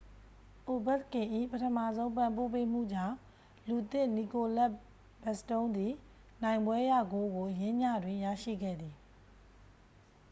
[0.67, 3.15] အိုဗက်ကင်၏ ပထမဆုံး ပံ့ပိုးပေးမှုကြောင့်
[3.67, 4.71] လူသစ် နီကိုလက်
[5.23, 5.91] ဘက်စတုန်းသည်
[6.43, 8.95] နိုင်ပွဲရဂိုးကို ယင်းညတွင် ရရှိခဲ့သည်